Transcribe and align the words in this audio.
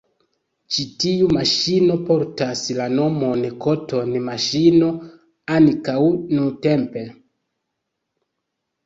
Ĉi 0.75 0.83
tiu 1.01 1.25
maŝino 1.35 1.97
portas 2.07 2.63
la 2.77 2.87
nomon 2.99 3.43
“cotton-maŝino” 3.65 4.89
ankaŭ 5.59 5.99
nuntempe. 6.15 7.05